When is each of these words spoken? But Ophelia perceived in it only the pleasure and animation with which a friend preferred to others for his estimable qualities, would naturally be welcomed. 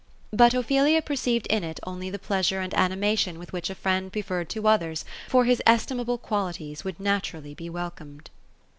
But 0.33 0.55
Ophelia 0.55 0.99
perceived 1.03 1.45
in 1.45 1.63
it 1.63 1.79
only 1.83 2.09
the 2.09 2.17
pleasure 2.17 2.59
and 2.59 2.73
animation 2.73 3.37
with 3.37 3.53
which 3.53 3.69
a 3.69 3.75
friend 3.75 4.11
preferred 4.11 4.49
to 4.49 4.67
others 4.67 5.05
for 5.27 5.45
his 5.45 5.61
estimable 5.63 6.17
qualities, 6.17 6.83
would 6.83 6.99
naturally 6.99 7.53
be 7.53 7.69
welcomed. 7.69 8.31